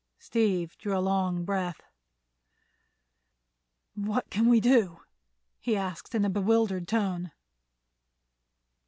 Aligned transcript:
Steve 0.17 0.75
drew 0.79 0.97
a 0.97 0.99
long 0.99 1.45
breath. 1.45 1.79
"What 3.93 4.31
can 4.31 4.47
we 4.49 4.59
do?" 4.59 5.01
he 5.59 5.77
asked 5.77 6.15
in 6.15 6.25
a 6.25 6.27
bewildered 6.31 6.87
tone. 6.87 7.31